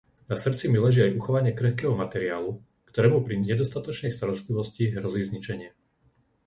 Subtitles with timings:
[0.29, 2.51] Na srdci mi leží aj uchovanie krehkého materiálu,
[2.89, 5.69] ktorému pri nedostatočnej starostlivosti hrozí zničenie.